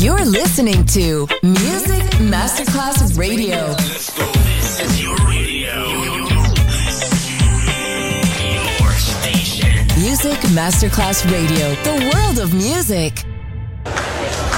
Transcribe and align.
You're 0.00 0.24
listening 0.24 0.86
to 0.96 1.28
Music 1.42 2.02
Masterclass 2.20 3.18
Radio. 3.18 3.74
This 3.74 4.80
is 4.80 5.02
your 5.02 5.14
radio. 5.28 5.74
Your 8.78 8.92
station. 8.94 9.86
Music 10.00 10.40
Masterclass 10.54 11.30
Radio. 11.30 11.74
The 11.82 12.10
world 12.14 12.38
of 12.38 12.54
music. 12.54 13.26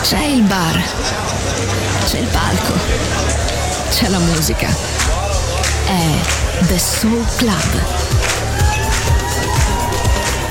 C'è 0.05 0.23
il 0.27 0.43
bar, 0.43 0.81
c'è 2.07 2.19
il 2.19 2.29
palco, 2.29 2.75
c'è 3.91 4.09
la 4.11 4.21
musica. 4.21 4.69
È 5.87 6.67
The 6.69 6.79
Soul 6.79 7.27
Club. 7.39 8.12